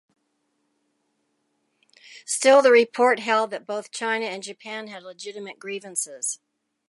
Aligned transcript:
Still, 2.25 2.63
the 2.63 2.71
report 2.71 3.19
held 3.19 3.51
that 3.51 3.67
both 3.67 3.91
China 3.91 4.25
and 4.25 4.41
Japan 4.41 4.87
had 4.87 5.03
legitimate 5.03 5.59
grievances. 5.59 6.39